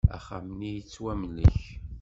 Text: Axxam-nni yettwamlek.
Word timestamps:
Axxam-nni 0.15 0.71
yettwamlek. 0.75 1.59